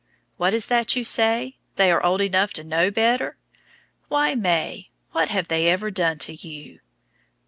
[0.37, 1.57] What is that you say?
[1.75, 3.37] They are old enough to know better?
[4.07, 6.79] Why, May, what have they ever done to you?